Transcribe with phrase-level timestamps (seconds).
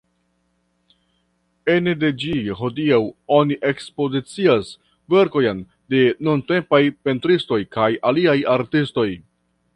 [1.73, 2.99] Ene de ĝi hodiaŭ
[3.37, 4.73] oni ekspozicias
[5.15, 5.63] verkojn
[5.95, 9.09] de nuntempaj pentristoj kaj aliaj artistoj.